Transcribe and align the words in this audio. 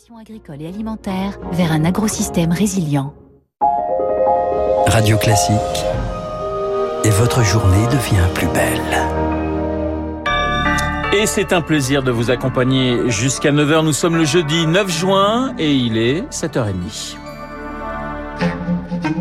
transition 0.00 0.18
agricole 0.18 0.62
et 0.62 0.66
alimentaire 0.66 1.38
vers 1.52 1.72
un 1.72 1.84
agrosystème 1.84 2.52
résilient. 2.52 3.12
Radio 4.86 5.18
Classique. 5.18 5.84
Et 7.04 7.10
votre 7.10 7.42
journée 7.42 7.86
devient 7.86 8.26
plus 8.34 8.46
belle. 8.48 8.80
Et 11.12 11.26
c'est 11.26 11.52
un 11.52 11.60
plaisir 11.60 12.02
de 12.02 12.10
vous 12.10 12.30
accompagner 12.30 13.10
jusqu'à 13.10 13.50
9h. 13.50 13.84
Nous 13.84 13.92
sommes 13.92 14.16
le 14.16 14.24
jeudi 14.24 14.66
9 14.66 14.90
juin 14.90 15.54
et 15.58 15.72
il 15.74 15.98
est 15.98 16.22
7h30. 16.30 17.16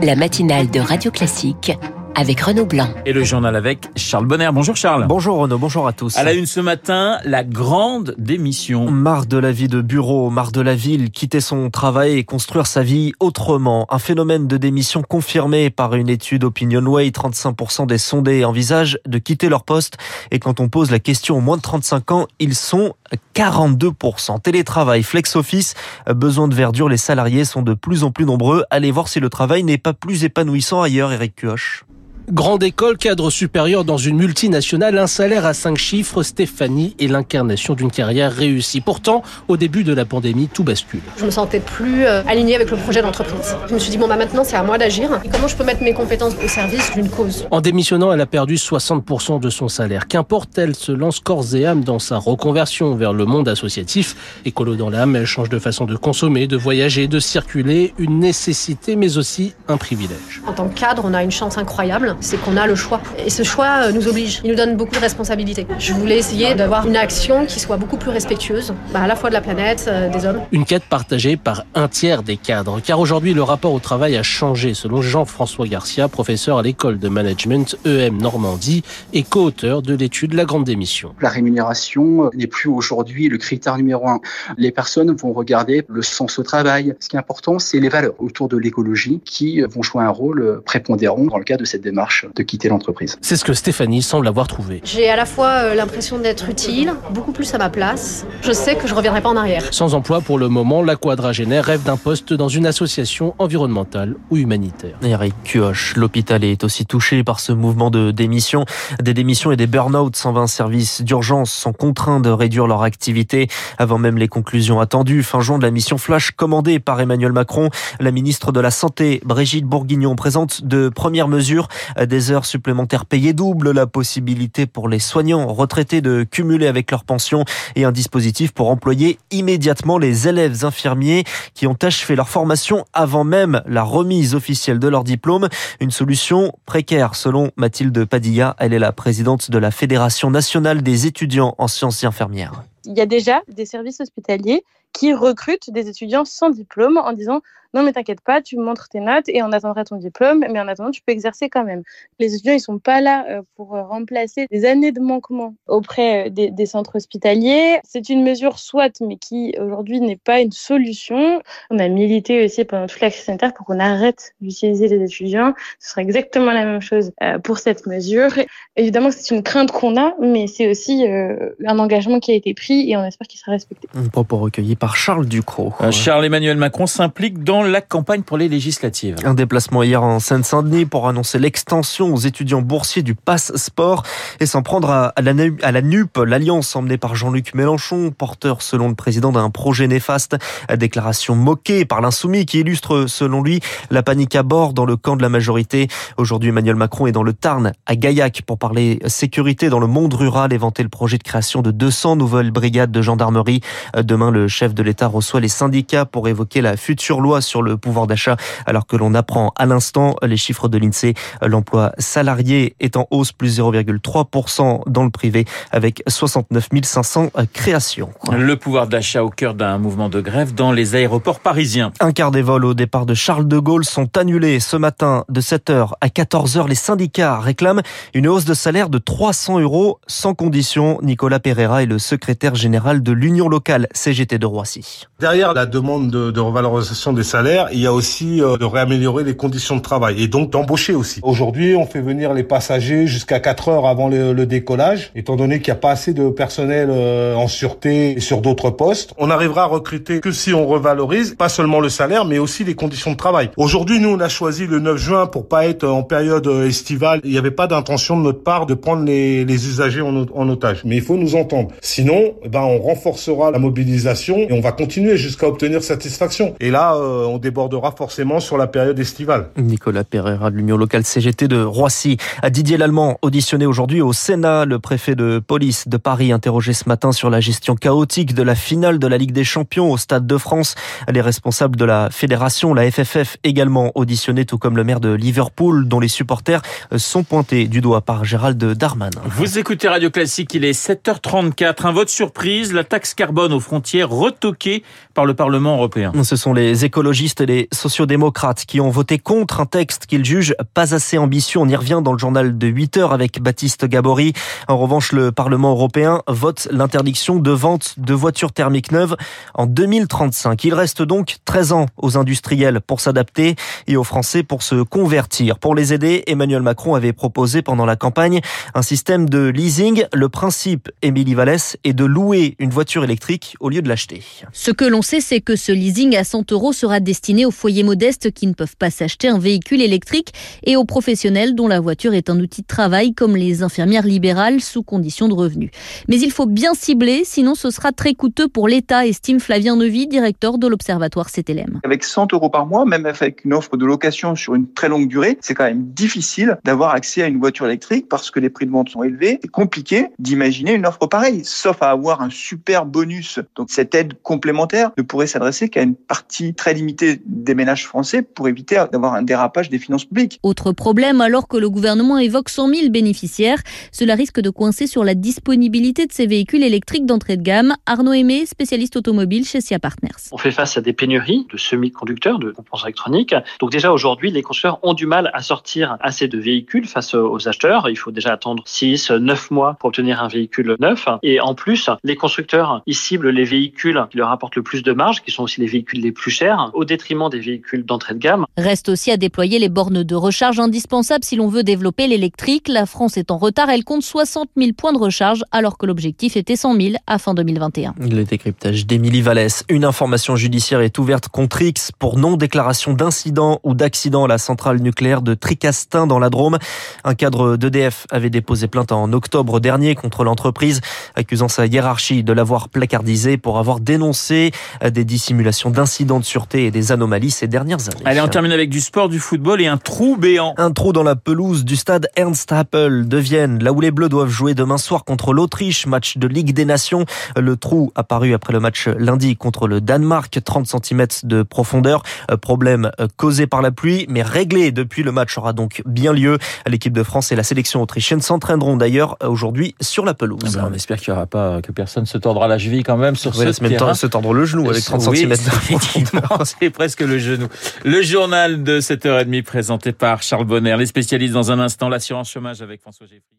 La 0.02 0.16
matinale 0.16 0.70
de 0.70 0.80
Radio 0.80 1.11
Classique 1.11 1.77
avec 2.16 2.41
Renaud 2.41 2.66
Blanc. 2.66 2.89
Et 3.05 3.14
le 3.14 3.23
journal 3.23 3.55
avec 3.55 3.89
Charles 3.96 4.26
Bonner. 4.26 4.50
Bonjour 4.54 4.76
Charles. 4.76 5.05
Bonjour 5.08 5.38
Renaud, 5.38 5.58
bonjour 5.58 5.88
à 5.88 5.94
tous. 5.94 6.18
À 6.18 6.23
la 6.23 6.34
une 6.34 6.46
ce 6.46 6.59
matin, 6.59 7.20
la 7.26 7.44
grande 7.44 8.16
démission. 8.18 8.89
Marre 8.89 9.26
de 9.26 9.38
la 9.38 9.52
vie 9.52 9.68
de 9.68 9.82
bureau, 9.82 10.30
marre 10.30 10.52
de 10.52 10.62
la 10.62 10.76
ville, 10.76 11.12
quitter 11.12 11.41
son 11.41 11.70
travail 11.70 12.18
et 12.18 12.23
construire 12.23 12.67
sa 12.67 12.84
vie 12.84 13.14
autrement. 13.20 13.86
Un 13.90 14.00
phénomène 14.00 14.48
de 14.48 14.58
démission 14.58 15.02
confirmé 15.02 15.70
par 15.70 15.95
une 15.95 16.09
étude 16.09 16.44
OpinionWay. 16.44 17.09
35% 17.09 17.88
des 17.88 17.98
sondés 17.98 18.45
envisagent 18.45 18.98
de 19.08 19.17
quitter 19.17 19.50
leur 19.50 19.64
poste. 19.64 19.98
Et 20.31 20.39
quand 20.39 20.59
on 20.59 20.70
pose 20.70 20.91
la 20.91 21.00
question 21.00 21.38
aux 21.38 21.41
moins 21.41 21.58
de 21.58 21.62
35 21.62 22.12
ans, 22.12 22.28
ils 22.39 22.55
sont 22.55 22.94
42%. 23.36 24.41
Télétravail, 24.41 25.03
flex 25.03 25.36
office, 25.36 25.73
besoin 26.08 26.48
de 26.48 26.55
verdure, 26.55 26.89
les 26.89 26.98
salariés 26.98 27.45
sont 27.45 27.62
de 27.62 27.73
plus 27.73 28.03
en 28.03 28.12
plus 28.12 28.26
nombreux. 28.26 28.64
Allez 28.70 28.91
voir 28.91 29.08
si 29.08 29.20
le 29.20 29.30
travail 29.30 29.64
n'est 29.64 29.78
pas 29.78 29.94
plus 29.94 30.23
épanouissant 30.23 30.81
ailleurs, 30.81 31.12
Eric 31.12 31.36
Cuoche. 31.36 31.86
Grande 32.31 32.61
école, 32.61 32.95
cadre 32.99 33.31
supérieur 33.31 33.83
dans 33.83 33.97
une 33.97 34.17
multinationale, 34.17 34.99
un 34.99 35.07
salaire 35.07 35.47
à 35.47 35.55
cinq 35.55 35.77
chiffres, 35.79 36.21
Stéphanie 36.21 36.95
est 36.99 37.07
l'incarnation 37.07 37.73
d'une 37.73 37.89
carrière 37.89 38.31
réussie. 38.31 38.81
Pourtant, 38.81 39.23
au 39.47 39.57
début 39.57 39.83
de 39.83 39.95
la 39.95 40.05
pandémie, 40.05 40.47
tout 40.47 40.63
bascule. 40.63 40.99
Je 41.17 41.25
me 41.25 41.31
sentais 41.31 41.59
plus 41.59 42.05
euh, 42.05 42.21
alignée 42.27 42.53
avec 42.53 42.69
le 42.69 42.77
projet 42.77 43.02
d'entreprise. 43.02 43.55
Je 43.67 43.73
me 43.73 43.79
suis 43.79 43.89
dit, 43.89 43.97
bon, 43.97 44.07
bah 44.07 44.15
maintenant, 44.15 44.43
c'est 44.43 44.55
à 44.55 44.61
moi 44.61 44.77
d'agir. 44.77 45.19
Comment 45.31 45.47
je 45.47 45.55
peux 45.55 45.63
mettre 45.63 45.81
mes 45.81 45.94
compétences 45.94 46.33
au 46.44 46.47
service 46.47 46.94
d'une 46.94 47.09
cause? 47.09 47.47
En 47.49 47.61
démissionnant, 47.61 48.13
elle 48.13 48.21
a 48.21 48.27
perdu 48.27 48.58
60% 48.58 49.39
de 49.39 49.49
son 49.49 49.67
salaire. 49.67 50.08
Qu'importe, 50.08 50.55
elle 50.59 50.75
se 50.75 50.91
lance 50.91 51.19
corps 51.21 51.55
et 51.55 51.66
âme 51.66 51.83
dans 51.83 51.97
sa 51.97 52.17
reconversion 52.17 52.93
vers 52.93 53.14
le 53.14 53.25
monde 53.25 53.49
associatif. 53.49 54.16
Écolo 54.45 54.75
dans 54.75 54.91
l'âme, 54.91 55.16
elle 55.16 55.25
change 55.25 55.49
de 55.49 55.58
façon 55.58 55.86
de 55.86 55.95
consommer, 55.95 56.45
de 56.45 56.58
voyager, 56.58 57.08
de 57.08 57.19
circuler. 57.19 57.95
Une 57.97 58.19
nécessité, 58.19 58.95
mais 58.95 59.17
aussi 59.17 59.55
un 59.67 59.77
privilège. 59.77 60.43
En 60.45 60.53
tant 60.53 60.69
que 60.69 60.80
cadre, 60.80 61.02
on 61.05 61.16
a 61.16 61.23
une 61.23 61.31
chance 61.31 61.58
incroyable 61.58 62.17
c'est 62.20 62.38
qu'on 62.38 62.58
a 62.58 62.67
le 62.67 62.75
choix. 62.75 63.02
Et 63.25 63.30
ce 63.30 63.44
choix 63.44 63.84
euh, 63.84 63.92
nous 63.92 64.08
oblige, 64.08 64.42
il 64.44 64.50
nous 64.50 64.56
donne 64.56 64.75
beaucoup 64.75 64.95
de 64.95 65.00
responsabilités. 65.00 65.66
Je 65.78 65.94
voulais 65.94 66.17
essayer 66.17 66.56
d'avoir 66.56 66.88
une 66.88 66.95
action 66.95 67.45
qui 67.45 67.59
soit 67.59 67.78
beaucoup 67.78 67.98
plus 67.98 68.09
respectueuse, 68.09 68.73
bah, 68.94 69.02
à 69.02 69.08
la 69.08 69.16
fois 69.16 69.30
de 69.30 69.34
la 69.34 69.42
planète, 69.42 69.86
euh, 69.88 70.09
des 70.09 70.26
hommes. 70.26 70.42
Une 70.52 70.66
quête 70.66 70.84
partagée 70.84 71.38
par 71.38 71.64
un 71.76 71.88
tiers 71.88 72.23
des 72.23 72.38
cadres, 72.38 72.81
car 72.84 73.00
aujourd'hui 73.00 73.34
le 73.34 73.44
rapport 73.44 73.73
au 73.73 73.80
travail 73.80 74.17
a 74.17 74.23
changé, 74.23 74.73
selon 74.73 75.02
Jean-François 75.02 75.67
Garcia, 75.67 76.08
professeur 76.08 76.58
à 76.58 76.61
l'école 76.61 77.00
de 77.00 77.09
management 77.09 77.78
EM 77.86 78.17
Normandie 78.17 78.83
et 79.14 79.23
co-auteur 79.23 79.81
de 79.81 79.95
l'étude 79.95 80.33
La 80.33 80.45
Grande 80.45 80.66
Démission. 80.66 81.14
La 81.22 81.30
rémunération 81.30 82.26
euh, 82.26 82.30
n'est 82.33 82.48
plus 82.48 82.70
aujourd'hui 82.70 83.30
le 83.30 83.38
critère 83.38 83.78
numéro 83.78 84.08
un. 84.08 84.20
Les 84.58 84.72
personnes 84.72 85.16
vont 85.16 85.33
regarder 85.33 85.86
le 85.88 86.02
sens 86.02 86.39
au 86.39 86.44
travail. 86.44 86.95
Ce 87.00 87.08
qui 87.08 87.16
est 87.16 87.20
important, 87.20 87.59
c'est 87.59 87.80
les 87.80 87.89
valeurs 87.89 88.14
autour 88.20 88.50
de 88.50 88.58
l'écologie 88.58 89.22
qui 89.23 89.61
vont 89.61 89.81
jouer 89.81 90.04
un 90.04 90.09
rôle 90.09 90.61
prépondérant 90.66 91.23
dans 91.26 91.38
le 91.38 91.44
cadre 91.44 91.61
de 91.61 91.66
cette 91.66 91.81
démarche 91.81 92.08
de 92.35 92.43
quitter 92.43 92.69
l'entreprise. 92.69 93.17
C'est 93.21 93.35
ce 93.35 93.45
que 93.45 93.53
Stéphanie 93.53 94.02
semble 94.02 94.27
avoir 94.27 94.47
trouvé. 94.47 94.81
J'ai 94.83 95.09
à 95.09 95.15
la 95.15 95.25
fois 95.25 95.47
euh, 95.47 95.75
l'impression 95.75 96.17
d'être 96.17 96.49
utile, 96.49 96.93
beaucoup 97.11 97.31
plus 97.31 97.53
à 97.53 97.57
ma 97.57 97.69
place. 97.69 98.25
Je 98.41 98.52
sais 98.52 98.75
que 98.75 98.88
je 98.88 98.93
reviendrai 98.93 99.21
pas 99.21 99.29
en 99.29 99.35
arrière. 99.35 99.63
Sans 99.71 99.93
emploi 99.93 100.21
pour 100.21 100.37
le 100.37 100.49
moment, 100.49 100.81
la 100.81 100.95
quadragénaire 100.95 101.65
rêve 101.65 101.83
d'un 101.83 101.97
poste 101.97 102.33
dans 102.33 102.49
une 102.49 102.65
association 102.65 103.35
environnementale 103.37 104.15
ou 104.30 104.37
humanitaire. 104.37 104.97
Eric 105.03 105.33
Cuoche, 105.43 105.95
l'hôpital 105.95 106.43
est 106.43 106.63
aussi 106.63 106.85
touché 106.85 107.23
par 107.23 107.39
ce 107.39 107.52
mouvement 107.52 107.89
de 107.89 108.11
démission. 108.11 108.65
Des 109.02 109.14
démissions 109.14 109.52
et 109.52 109.58
des 109.58 109.67
burn-out. 109.67 110.15
120 110.15 110.48
services 110.48 111.02
d'urgence 111.02 111.52
sont 111.52 111.73
contraints 111.73 112.19
de 112.19 112.30
réduire 112.30 112.67
leur 112.67 112.83
activité 112.83 113.48
avant 113.77 113.98
même 113.98 114.17
les 114.17 114.27
conclusions 114.27 114.80
attendues. 114.80 115.23
Fin 115.23 115.42
juin 115.42 115.58
de 115.58 115.64
la 115.64 115.71
mission 115.71 115.98
Flash 115.98 116.31
commandée 116.31 116.80
par 116.80 116.99
Emmanuel 116.99 117.31
Macron. 117.31 117.69
La 117.99 118.11
ministre 118.11 118.52
de 118.52 118.59
la 118.59 118.71
Santé, 118.71 119.21
Brigitte 119.25 119.65
Bourguignon, 119.65 120.15
présente 120.15 120.64
de 120.65 120.89
premières 120.89 121.27
mesures 121.27 121.67
des 122.05 122.32
heures 122.32 122.45
supplémentaires 122.45 123.05
payées 123.05 123.33
double, 123.33 123.71
la 123.71 123.87
possibilité 123.87 124.65
pour 124.65 124.89
les 124.89 124.99
soignants 124.99 125.48
retraités 125.48 126.02
de 126.02 126.23
cumuler 126.23 126.67
avec 126.67 126.92
leur 126.92 127.04
pension 127.04 127.43
et 127.76 127.86
un 127.86 127.92
dispositif 127.92 128.51
pour 128.51 128.69
employer 128.69 129.19
immédiatement 129.31 129.98
les 129.98 130.27
élèves 130.27 130.65
infirmiers 130.65 131.24
qui 131.54 131.68
ont 131.68 131.77
achevé 131.81 132.15
leur 132.15 132.30
formation 132.30 132.86
avant 132.94 133.24
même 133.24 133.62
la 133.65 133.83
remise 133.83 134.36
officielle 134.36 134.80
de 134.80 134.88
leur 134.88 135.04
diplôme. 135.04 135.50
Une 135.80 135.92
solution 135.92 136.54
précaire 136.65 137.15
selon 137.15 137.51
Mathilde 137.56 138.06
Padilla. 138.06 138.56
Elle 138.60 138.74
est 138.74 138.80
la 138.80 138.92
présidente 138.92 139.51
de 139.51 139.57
la 139.57 139.71
Fédération 139.71 140.30
nationale 140.31 140.81
des 140.81 141.07
étudiants 141.07 141.56
en 141.57 141.68
sciences 141.68 142.04
infirmières. 142.04 142.63
Il 142.86 142.98
y 142.98 143.01
a 143.01 143.06
déjà 143.06 143.42
des 143.48 143.66
services 143.66 144.00
hospitaliers 144.00 144.63
qui 144.94 145.13
recrutent 145.13 145.69
des 145.69 145.88
étudiants 145.88 146.25
sans 146.25 146.50
diplôme 146.50 146.98
en 146.98 147.13
disant 147.13 147.42
non 147.74 147.83
mais 147.83 147.94
t'inquiète 147.94 148.21
pas, 148.21 148.41
tu 148.41 148.57
montres 148.57 148.89
tes 148.89 149.00
notes 149.00 149.27
et 149.30 149.44
on 149.44 149.51
attendra 149.51 149.83
ton 149.85 149.97
diplôme, 149.97 150.45
mais 150.51 150.59
en 150.59 150.68
attendant 150.68 150.91
tu 150.91 151.01
peux 151.01 151.12
exercer 151.12 151.50
quand 151.50 151.63
même. 151.63 151.83
Les 152.19 152.33
étudiants 152.33 152.53
ils 152.53 152.59
sont 152.59 152.80
pas 152.80 153.01
là 153.01 153.25
euh, 153.30 153.41
pour 153.56 153.75
euh, 153.75 153.83
remplacer 153.83 154.47
des 154.51 154.65
années 154.65 154.91
de 154.91 155.00
manquement 155.00 155.56
auprès 155.68 156.27
euh, 156.27 156.30
des, 156.30 156.50
des 156.50 156.65
centres 156.65 156.95
hospitaliers. 156.95 157.80
C'est 157.83 158.09
une 158.09 158.24
mesure 158.24 158.59
soit, 158.59 159.00
mais 159.01 159.18
qui 159.18 159.53
aujourd'hui 159.59 160.01
n'est 160.01 160.18
pas 160.18 160.39
une 160.39 160.51
solution. 160.51 161.41
On 161.69 161.80
a 161.80 161.88
milité 161.88 162.44
aussi 162.44 162.65
pendant 162.65 162.88
toute 162.88 163.01
la 163.01 163.12
crise 163.12 163.24
sanitaire 163.24 163.53
pour 163.53 163.65
qu'on 163.65 163.80
arrête 163.80 164.33
d'utiliser 164.41 164.88
les 164.88 165.03
étudiants. 165.03 165.53
Ce 165.80 165.91
sera 165.91 166.01
exactement 166.01 166.51
la 166.51 166.65
même 166.65 166.81
chose 166.81 167.12
pour 167.44 167.59
cette 167.59 167.86
mesure. 167.86 168.31
Évidemment 168.75 169.12
c'est 169.12 169.33
une 169.33 169.44
crainte 169.44 169.71
qu'on 169.71 169.97
a, 169.97 170.13
mais 170.19 170.47
c'est 170.47 170.69
aussi 170.69 171.06
un 171.07 171.80
engagement 171.80 172.19
qui 172.19 172.31
a 172.31 172.36
été 172.36 172.53
pris 172.53 172.89
et 172.89 172.97
on 172.97 173.03
espère 173.03 173.27
qu'il 173.27 173.39
sera 173.39 173.51
respecté. 173.51 173.88
Un 173.95 174.07
propos 174.07 174.38
recueilli 174.38 174.75
par 174.75 174.95
Charles 174.95 175.25
Ducrot. 175.25 175.74
Charles-Emmanuel 175.91 176.57
Macron 176.57 176.88
s'implique 176.88 177.44
dans 177.44 177.58
la 177.63 177.81
campagne 177.81 178.24
pour 178.24 178.38
les 178.38 178.47
législatives. 178.47 179.15
Un 179.24 179.33
déplacement 179.33 179.83
hier 179.83 180.03
en 180.03 180.19
Seine-Saint-Denis 180.19 180.86
pour 180.86 181.07
annoncer 181.07 181.39
l'extension 181.39 182.13
aux 182.13 182.19
étudiants 182.19 182.62
boursiers 182.62 183.03
du 183.03 183.15
pass 183.15 183.56
sport 183.56 184.03
et 184.39 184.45
s'en 184.45 184.62
prendre 184.62 184.89
à 184.89 185.13
la, 185.21 185.33
à 185.62 185.81
NUP, 185.81 186.18
l'alliance 186.18 186.75
emmenée 186.75 186.98
par 186.98 187.15
Jean-Luc 187.15 187.53
Mélenchon, 187.53 188.12
porteur 188.12 188.62
selon 188.62 188.89
le 188.89 188.95
président 188.95 189.31
d'un 189.31 189.50
projet 189.50 189.88
néfaste. 189.88 190.38
Déclaration 190.77 191.36
moquée 191.36 191.86
par 191.86 192.01
l'insoumis 192.01 192.45
qui 192.45 192.59
illustre 192.59 193.06
selon 193.07 193.42
lui 193.42 193.59
la 193.92 194.03
panique 194.03 194.36
à 194.36 194.44
bord 194.44 194.74
dans 194.74 194.86
le 194.86 194.98
camp 194.98 195.15
de 195.15 195.21
la 195.21 195.30
majorité. 195.30 195.88
Aujourd'hui, 196.18 196.50
Emmanuel 196.50 196.75
Macron 196.75 197.07
est 197.07 197.12
dans 197.12 197.24
le 197.24 197.33
Tarn, 197.33 197.74
à 197.86 197.95
Gaillac, 197.95 198.44
pour 198.45 198.57
parler 198.57 199.00
sécurité 199.07 199.69
dans 199.69 199.80
le 199.80 199.88
monde 199.88 200.13
rural 200.13 200.53
et 200.53 200.57
vanter 200.57 200.83
le 200.83 200.89
projet 200.89 201.18
de 201.18 201.24
création 201.24 201.62
de 201.62 201.71
200 201.71 202.15
nouvelles 202.15 202.51
brigades 202.51 202.92
de 202.92 203.01
gendarmerie. 203.01 203.62
Demain, 203.98 204.31
le 204.31 204.48
chef 204.48 204.74
de 204.74 204.83
l'État 204.83 205.07
reçoit 205.07 205.39
les 205.39 205.48
syndicats 205.48 206.06
pour 206.06 206.27
évoquer 206.27 206.62
la 206.62 206.77
future 206.77 207.21
loi 207.21 207.42
le 207.57 207.77
pouvoir 207.77 208.07
d'achat, 208.07 208.38
alors 208.65 208.86
que 208.86 208.95
l'on 208.95 209.13
apprend 209.13 209.51
à 209.56 209.65
l'instant 209.65 210.15
les 210.21 210.38
chiffres 210.38 210.68
de 210.68 210.77
l'INSEE. 210.77 211.13
L'emploi 211.42 211.92
salarié 211.98 212.75
est 212.80 212.98
en 212.98 213.07
hausse 213.12 213.31
plus 213.31 213.60
0,3% 213.60 214.83
dans 214.88 215.04
le 215.04 215.10
privé, 215.10 215.45
avec 215.71 216.04
69 216.07 216.69
500 216.83 217.30
créations. 217.54 218.10
Le 218.31 218.56
pouvoir 218.56 218.88
d'achat 218.88 219.24
au 219.24 219.30
cœur 219.30 219.54
d'un 219.54 219.77
mouvement 219.77 220.10
de 220.10 220.21
grève 220.21 220.54
dans 220.54 220.71
les 220.71 220.95
aéroports 220.95 221.39
parisiens. 221.39 221.92
Un 222.00 222.12
quart 222.12 222.31
des 222.31 222.42
vols 222.42 222.65
au 222.65 222.74
départ 222.74 223.06
de 223.06 223.13
Charles 223.13 223.48
de 223.48 223.60
Gaulle 223.60 223.86
sont 223.86 224.18
annulés 224.18 224.60
ce 224.60 224.77
matin 224.77 225.25
de 225.30 225.42
7h 225.42 225.92
à 226.01 226.07
14h. 226.07 226.68
Les 226.68 226.75
syndicats 226.75 227.39
réclament 227.39 227.81
une 228.13 228.27
hausse 228.27 228.45
de 228.45 228.54
salaire 228.54 228.89
de 228.89 228.98
300 228.98 229.60
euros 229.60 230.00
sans 230.07 230.33
condition. 230.33 231.00
Nicolas 231.01 231.39
Pereira 231.39 231.83
est 231.83 231.88
le 231.88 232.00
secrétaire 232.00 232.56
général 232.56 233.01
de 233.04 233.12
l'Union 233.12 233.50
locale 233.50 233.88
CGT 233.94 234.38
de 234.38 234.45
Roissy. 234.45 235.07
Derrière 235.19 235.54
la 235.54 235.66
demande 235.66 236.10
de, 236.12 236.31
de 236.31 236.39
revalorisation 236.39 237.13
des 237.13 237.24
salaires, 237.24 237.38
il 237.71 237.80
y 237.80 237.88
a 237.88 237.94
aussi 237.94 238.41
euh, 238.41 238.57
de 238.57 238.65
réaméliorer 238.65 239.24
les 239.24 239.36
conditions 239.36 239.75
de 239.75 239.81
travail 239.81 240.21
et 240.21 240.27
donc 240.27 240.50
d'embaucher 240.50 240.94
aussi. 240.94 241.19
Aujourd'hui, 241.24 241.75
on 241.75 241.86
fait 241.86 242.01
venir 242.01 242.33
les 242.33 242.44
passagers 242.44 243.07
jusqu'à 243.07 243.39
4 243.39 243.69
heures 243.69 243.88
avant 243.88 244.09
le, 244.09 244.33
le 244.33 244.45
décollage, 244.45 245.12
étant 245.15 245.36
donné 245.36 245.59
qu'il 245.59 245.71
n'y 245.71 245.77
a 245.77 245.81
pas 245.81 245.91
assez 245.91 246.13
de 246.13 246.30
personnel 246.30 246.89
euh, 246.91 247.36
en 247.36 247.47
sûreté 247.47 248.12
et 248.12 248.19
sur 248.19 248.41
d'autres 248.41 248.69
postes. 248.69 249.13
On 249.18 249.30
arrivera 249.30 249.63
à 249.63 249.68
recruter 249.68 250.19
que 250.19 250.31
si 250.31 250.53
on 250.53 250.65
revalorise 250.68 251.36
pas 251.36 251.50
seulement 251.50 251.80
le 251.80 251.89
salaire, 251.89 252.25
mais 252.25 252.39
aussi 252.39 252.63
les 252.63 252.75
conditions 252.75 253.12
de 253.12 253.18
travail. 253.18 253.50
Aujourd'hui, 253.57 254.00
nous, 254.00 254.09
on 254.09 254.19
a 254.19 254.30
choisi 254.30 254.68
le 254.68 254.80
9 254.80 254.97
juin 254.97 255.27
pour 255.27 255.47
pas 255.47 255.68
être 255.68 255.88
en 255.88 256.03
période 256.03 256.47
euh, 256.47 256.68
estivale. 256.68 257.21
Il 257.24 257.31
n'y 257.31 257.38
avait 257.38 257.51
pas 257.51 257.68
d'intention 257.68 258.18
de 258.18 258.24
notre 258.24 258.44
part 258.44 258.65
de 258.65 258.74
prendre 258.74 259.03
les, 259.03 259.45
les 259.45 259.68
usagers 259.68 260.01
en, 260.01 260.25
en, 260.33 260.50
otage. 260.50 260.81
Mais 260.86 260.97
il 260.97 261.01
faut 261.01 261.18
nous 261.18 261.36
entendre. 261.36 261.69
Sinon, 261.81 262.33
eh 262.44 262.50
ben, 262.50 262.62
on 262.62 262.80
renforcera 262.80 263.51
la 263.51 263.59
mobilisation 263.59 264.38
et 264.38 264.53
on 264.53 264.62
va 264.62 264.71
continuer 264.71 265.18
jusqu'à 265.18 265.47
obtenir 265.47 265.83
satisfaction. 265.83 266.56
Et 266.59 266.71
là, 266.71 266.95
euh, 266.95 267.29
on 267.30 267.38
débordera 267.38 267.92
forcément 267.92 268.40
sur 268.40 268.58
la 268.58 268.68
période 268.68 269.00
estivale. 269.00 269.50
Nicolas 269.58 270.04
Pereira 270.04 270.52
de 270.52 270.56
l'Union 270.56 270.78
locale 270.78 271.04
CGT 271.06 271.48
de 271.48 271.62
Roissy. 271.62 272.18
À 272.42 272.50
Didier 272.50 272.78
Lallemand, 272.78 273.18
auditionné 273.22 273.66
aujourd'hui 273.66 274.02
au 274.02 274.14
Sénat, 274.14 274.66
le 274.66 274.80
préfet 274.80 275.16
de 275.16 275.40
police 275.40 275.88
de 275.88 275.98
Paris 275.98 276.31
interrogé 276.31 276.74
ce 276.74 276.90
matin 276.90 277.12
sur 277.12 277.30
la 277.30 277.40
gestion 277.40 277.76
chaotique 277.76 278.34
de 278.34 278.44
la 278.44 278.56
finale 278.56 279.00
de 279.00 279.08
la 279.08 279.18
Ligue 279.18 279.31
des 279.31 279.44
Champions 279.44 279.92
au 279.92 279.98
Stade 279.98 280.26
de 280.26 280.38
France. 280.38 280.76
Les 281.12 281.22
responsables 281.22 281.76
de 281.76 281.86
la 281.86 282.10
fédération, 282.10 282.74
la 282.74 282.90
FFF, 282.90 283.38
également 283.44 283.92
auditionnés, 283.96 284.46
tout 284.46 284.58
comme 284.58 284.75
le 284.75 284.84
maire 284.84 285.00
de 285.00 285.14
Liverpool, 285.14 285.88
dont 285.88 286.00
les 286.00 286.08
supporters 286.08 286.62
sont 286.98 287.24
pointés 287.24 287.68
du 287.68 287.82
doigt 287.82 288.02
par 288.02 288.25
Gérald 288.25 288.58
Darmanin. 288.58 289.22
Vous 289.25 289.60
écoutez 289.60 289.88
Radio 289.88 290.10
Classique, 290.10 290.54
il 290.54 290.66
est 290.66 290.72
7h34. 290.72 291.86
Un 291.88 291.92
vote 291.92 292.10
surprise, 292.10 292.74
la 292.74 292.84
taxe 292.84 293.14
carbone 293.14 293.54
aux 293.54 293.60
frontières 293.60 294.10
retoquée 294.10 294.84
par 295.14 295.25
le 295.25 295.34
Parlement 295.34 295.75
européen. 295.75 296.12
Ce 296.24 296.36
sont 296.36 296.54
les 296.54 296.86
écologistes 296.86 297.19
et 297.19 297.45
les 297.45 297.68
sociodémocrates 297.74 298.66
qui 298.66 298.80
ont 298.80 298.89
voté 298.89 299.19
contre 299.19 299.60
un 299.60 299.66
texte 299.66 300.06
qu'ils 300.06 300.24
jugent 300.24 300.56
pas 300.74 300.94
assez 300.94 301.18
ambitieux. 301.18 301.60
On 301.60 301.68
y 301.68 301.75
revient 301.75 302.00
dans 302.01 302.13
le 302.13 302.18
journal 302.18 302.57
de 302.57 302.68
8 302.68 302.98
heures 302.98 303.13
avec 303.13 303.42
Baptiste 303.42 303.86
Gabory. 303.86 304.31
En 304.69 304.77
revanche, 304.77 305.12
le 305.12 305.33
Parlement 305.33 305.71
européen 305.71 306.21
vote 306.27 306.69
l'interdiction 306.71 307.36
de 307.36 307.51
vente 307.51 307.95
de 307.98 308.13
voitures 308.13 308.54
thermiques 308.54 308.94
neuves 308.94 309.18
en 309.54 309.66
2035. 309.66 310.63
Il 310.63 310.74
reste 310.74 311.01
donc 311.01 311.38
13 311.44 311.74
ans 311.74 311.86
aux 311.98 312.18
industriels 312.18 312.80
pour 312.80 313.01
s'adapter 313.01 313.56
et 313.88 313.98
aux 313.98 314.06
Français 314.06 314.44
pour 314.44 314.63
se 314.63 314.81
convertir. 314.81 315.60
Pour 315.60 315.75
les 315.75 315.94
aider, 315.94 316.24
Emmanuel 316.27 316.62
Macron 316.62 316.95
avait 316.95 317.13
proposé 317.13 317.62
pendant 317.62 317.86
la 317.86 317.98
campagne 317.98 318.39
un 318.75 318.81
système 318.81 319.27
de 319.27 319.48
leasing. 319.50 320.06
Le 320.13 320.30
principe, 320.30 320.89
Émilie 321.01 321.33
Vallès, 321.33 321.75
est 321.83 321.94
de 321.94 322.06
louer 322.06 322.56
une 322.60 322.69
voiture 322.69 323.04
électrique 323.04 323.57
au 323.60 323.68
lieu 323.68 323.81
de 323.81 323.89
l'acheter. 323.89 324.24
Ce 324.54 324.72
que 324.72 324.86
l'on 324.86 325.01
sait, 325.01 325.19
c'est 325.19 325.42
que 325.42 325.57
ce 325.57 325.74
leasing 325.74 326.15
à 326.15 326.24
100 326.24 326.54
euros 326.54 326.72
sera 326.72 327.01
destiné 327.10 327.44
aux 327.44 327.50
foyers 327.50 327.82
modestes 327.82 328.30
qui 328.30 328.46
ne 328.46 328.54
peuvent 328.54 328.76
pas 328.78 328.92
s'acheter 328.92 329.30
un 329.30 329.40
véhicule 329.40 329.82
électrique 329.82 330.32
et 330.64 330.76
aux 330.76 330.86
professionnels 330.86 331.56
dont 331.56 331.68
la 331.68 331.80
voiture 331.80 332.14
est 332.14 332.30
un 332.30 332.40
outil 332.40 332.62
de 332.62 332.68
travail 332.68 333.16
comme 333.16 333.36
les 333.36 333.64
infirmières 333.64 334.06
libérales 334.06 334.62
sous 334.62 334.84
condition 334.84 335.28
de 335.28 335.34
revenus. 335.34 335.72
Mais 336.08 336.20
il 336.20 336.30
faut 336.30 336.46
bien 336.46 336.76
cibler, 336.76 337.24
sinon 337.26 337.56
ce 337.56 337.72
sera 337.72 337.92
très 337.94 338.14
coûteux 338.14 338.48
pour 338.48 338.68
l'État, 338.68 339.08
estime 339.08 339.40
Flavien 339.40 339.76
Nevy, 339.76 340.06
directeur 340.06 340.60
de 340.60 340.68
l'Observatoire 340.68 341.32
CTLM. 341.32 341.80
Avec 341.84 342.04
100 342.04 342.32
euros 342.34 342.52
par 342.52 342.68
mois, 342.68 342.86
même 342.86 343.08
avec 343.08 343.44
une 343.44 343.56
offre 343.56 343.76
de 343.76 343.88
location 343.88 344.36
sur 344.36 344.54
une 344.54 344.72
très 344.72 344.88
longue 344.88 345.08
durée, 345.08 345.40
c'est 345.42 345.56
quand 345.56 345.64
même 345.64 345.86
difficile 345.86 346.60
d'avoir 346.64 346.94
accès 346.94 347.24
à 347.24 347.28
une 347.28 347.40
voiture 347.40 347.66
électrique 347.66 348.08
parce 348.08 348.30
que 348.30 348.40
les 348.40 348.52
prix 348.52 348.68
de 348.68 348.72
vente 348.72 348.90
sont 348.90 349.02
élevés. 349.02 349.40
C'est 349.42 349.50
compliqué 349.50 350.10
d'imaginer 350.20 350.76
une 350.76 350.86
offre 350.86 351.08
pareille, 351.08 351.42
sauf 351.44 351.82
à 351.82 351.90
avoir 351.90 352.22
un 352.22 352.30
super 352.30 352.86
bonus. 352.86 353.40
Donc 353.56 353.72
cette 353.72 353.96
aide 353.96 354.14
complémentaire 354.22 354.92
ne 354.96 355.02
pourrait 355.02 355.26
s'adresser 355.26 355.70
qu'à 355.70 355.82
une 355.82 355.96
partie 355.96 356.54
très 356.54 356.76
limitée 356.76 356.99
des 357.25 357.56
ménages 357.56 357.86
français 357.86 358.22
pour 358.22 358.48
éviter 358.48 358.84
d'avoir 358.92 359.13
un 359.13 359.22
dérapage 359.22 359.69
des 359.69 359.80
finances 359.80 360.06
publiques. 360.06 360.40
Autre 360.44 360.72
problème, 360.72 361.22
alors 361.22 361.48
que 361.48 361.57
le 361.57 361.69
gouvernement 361.69 362.18
évoque 362.18 362.50
100 362.50 362.74
000 362.74 362.90
bénéficiaires, 362.90 363.60
cela 363.92 364.16
risque 364.16 364.40
de 364.40 364.50
coincer 364.50 364.88
sur 364.88 365.04
la 365.04 365.16
disponibilité 365.16 366.06
de 366.06 366.12
ces 366.12 366.28
véhicules 366.28 366.63
électriques 366.63 367.06
d'entrée 367.06 367.38
de 367.38 367.44
gamme. 367.44 367.75
Arnaud 367.86 368.13
Aimé, 368.13 368.46
spécialiste 368.46 368.96
automobile 368.98 369.46
chez 369.46 369.62
SIA 369.62 369.80
Partners. 369.80 370.10
On 370.31 370.38
fait 370.38 370.51
face 370.51 370.78
à 370.78 370.81
des 370.81 370.94
pénuries 370.94 371.48
de 371.51 371.57
semi-conducteurs, 371.57 372.40
de 372.40 372.51
composants 372.51 372.86
électroniques. 372.86 373.36
Donc 373.60 373.72
déjà 373.72 373.92
aujourd'hui, 373.92 374.31
les 374.31 374.42
constructeurs 374.42 374.80
ont 374.84 374.94
du 374.94 375.06
mal 375.06 375.31
à 375.34 375.42
sortir 375.42 375.98
assez 376.01 376.28
de 376.28 376.38
véhicules 376.38 376.88
face 376.88 377.13
aux 377.13 377.48
acheteurs. 377.48 377.90
Il 377.90 377.98
faut 377.98 378.12
déjà 378.12 378.34
attendre 378.34 378.63
6, 378.66 379.12
9 379.12 379.51
mois 379.51 379.75
pour 379.80 379.90
obtenir 379.90 380.22
un 380.24 380.28
véhicule 380.28 380.75
neuf. 380.80 381.07
Et 381.24 381.40
en 381.40 381.56
plus, 381.56 381.90
les 382.04 382.16
constructeurs, 382.16 382.81
ils 382.86 382.96
ciblent 382.96 383.30
les 383.30 383.44
véhicules 383.44 384.06
qui 384.12 384.18
leur 384.18 384.30
apportent 384.30 384.56
le 384.56 384.63
plus 384.63 384.84
de 384.84 384.94
marge, 384.94 385.22
qui 385.22 385.31
sont 385.31 385.44
aussi 385.44 385.62
les 385.62 385.68
véhicules 385.68 386.01
les 386.01 386.12
plus 386.12 386.31
chers, 386.31 386.72
au 386.74 386.86
détriment 386.89 387.30
des 387.30 387.39
véhicules 387.39 387.86
d'entrée 387.86 388.15
de 388.15 388.19
gamme. 388.19 388.45
Reste 388.57 388.89
aussi 388.89 389.12
à 389.12 389.18
déployer 389.18 389.59
les 389.59 389.69
bornes 389.69 390.03
de 390.03 390.15
recharge 390.15 390.59
indispensables 390.59 391.24
si 391.24 391.36
l'on 391.36 391.47
veut 391.47 391.63
développer 391.63 392.07
l'électrique. 392.07 392.68
La 392.68 392.86
France 392.86 393.15
est 393.15 393.31
en 393.31 393.38
retard, 393.38 393.69
elle 393.69 393.83
compte 393.83 394.01
60 394.01 394.50
000 394.57 394.71
points 394.75 394.91
de 394.91 394.97
recharge 394.97 395.44
alors 395.51 395.77
que 395.77 395.86
l'objectif 395.86 396.36
était 396.36 396.56
100 396.56 396.75
000 396.75 396.95
à 397.07 397.19
fin 397.19 397.33
2021. 397.33 397.94
Le 398.00 398.24
décryptage 398.24 398.86
d'Émilie 398.86 399.21
Vallès. 399.21 399.63
Une 399.69 399.86
information 399.86 400.36
judiciaire 400.36 400.81
est 400.81 400.97
ouverte 400.97 401.30
contre 401.30 401.62
X 401.62 401.91
pour 401.97 402.18
non-déclaration 402.18 402.94
d'incident 402.94 403.59
ou 403.63 403.75
d'accident 403.75 404.25
à 404.25 404.27
la 404.27 404.38
centrale 404.39 404.80
nucléaire 404.80 405.21
de 405.21 405.36
Tricastin 405.36 406.07
dans 406.07 406.19
la 406.19 406.30
Drôme. 406.30 406.57
Un 407.03 407.13
cadre 407.13 407.56
d'EDF 407.56 408.07
avait 408.09 408.31
déposé 408.31 408.68
plainte 408.68 408.91
en 408.91 409.13
octobre 409.13 409.59
dernier 409.59 409.94
contre 409.94 410.24
l'entreprise, 410.24 410.81
accusant 411.15 411.47
sa 411.47 411.68
hiérarchie 411.68 412.24
de 412.24 412.33
l'avoir 412.33 412.69
placardisé 412.69 413.38
pour 413.38 413.59
avoir 413.59 413.80
dénoncé 413.80 414.51
des 414.83 415.06
dissimulations 415.06 415.69
d'incidents 415.69 416.19
de 416.19 416.25
sûreté 416.25 416.69
et 416.69 416.71
des 416.71 416.92
anomalies 416.92 417.31
ces 417.31 417.48
dernières 417.48 417.81
années. 417.89 418.04
Allez, 418.06 418.21
on 418.21 418.27
termine 418.27 418.51
avec 418.51 418.69
du 418.69 418.80
sport, 418.80 419.10
du 419.10 419.19
football 419.19 419.60
et 419.62 419.68
un 419.68 419.77
trou 419.77 420.16
béant. 420.18 420.54
Un 420.57 420.71
trou 420.71 420.94
dans 420.94 421.04
la 421.04 421.16
pelouse 421.16 421.66
du 421.66 421.75
stade 421.75 422.07
Ernst 422.16 422.51
Happel 422.51 423.07
de 423.07 423.18
Vienne, 423.18 423.62
là 423.63 423.74
où 423.74 423.81
les 423.81 423.92
Bleus 423.92 424.10
doivent 424.10 424.30
jouer 424.30 424.54
demain 424.54 424.77
soir 424.77 425.04
contre 425.04 425.33
l'Autriche, 425.33 425.88
match 425.88 426.18
de 426.18 426.27
Ligue 426.27 426.54
des 426.54 426.66
Nations. 426.66 427.06
Le 427.36 427.56
trou 427.57 427.92
apparu 427.95 428.33
après 428.33 428.54
le 428.54 428.60
match 428.60 428.88
lundi 428.88 429.36
contre 429.36 429.68
le 429.68 429.81
Danemark, 429.81 430.39
30 430.44 430.68
cm 430.68 431.07
de 431.24 431.44
profondeur. 431.44 432.04
Problème 432.42 432.92
causé 433.18 433.48
par 433.48 433.62
la 433.62 433.72
pluie, 433.72 434.06
mais 434.10 434.22
réglé 434.22 434.72
depuis 434.72 435.04
le 435.04 435.12
match 435.12 435.38
aura 435.38 435.54
donc 435.54 435.81
bien 435.86 436.13
lieu. 436.13 436.38
L'équipe 436.68 436.94
de 436.94 437.04
France 437.04 437.31
et 437.31 437.36
la 437.36 437.44
sélection 437.44 437.81
autrichienne 437.81 438.22
s'entraîneront 438.22 438.77
d'ailleurs 438.77 439.18
aujourd'hui 439.25 439.75
sur 439.81 440.06
la 440.06 440.13
pelouse. 440.13 440.39
Ah 440.45 440.62
ben, 440.62 440.69
on 440.72 440.74
espère 440.74 441.00
qu'il 441.00 441.10
y 441.10 441.12
aura 441.12 441.25
pas 441.25 441.62
que 441.62 441.72
personne 441.72 442.06
se 442.06 442.18
tordra 442.18 442.48
la 442.48 442.57
cheville 442.57 442.83
quand 442.83 442.98
même 442.98 443.15
sur 443.15 443.38
oui, 443.38 443.51
ce 443.54 443.63
même 443.63 443.72
terrain. 443.72 443.88
temps 443.88 443.94
se 443.95 444.07
tordre 444.07 444.33
le 444.33 444.45
genou 444.45 444.69
avec 444.69 444.83
30 444.83 445.07
oui, 445.07 445.18
cm 445.18 445.30
de 445.30 445.36
effectivement, 445.57 446.22
c'est 446.60 446.70
presque 446.70 447.02
le 447.02 447.18
genou. 447.18 447.48
Le 447.86 448.02
journal 448.02 448.64
de 448.64 448.80
7h30 448.80 449.44
présenté 449.44 449.92
par 449.92 450.22
Charles 450.22 450.46
Bonner. 450.46 450.76
Les 450.78 450.86
spécialistes 450.86 451.34
dans 451.34 451.52
un 451.52 451.60
instant, 451.60 451.90
l'assurance 451.90 452.32
chômage 452.32 452.62
avec 452.62 452.82
François 452.82 453.06
Geffrier. 453.06 453.38